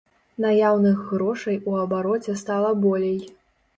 [0.45, 3.17] Наяўных грошай у абароце стала болей.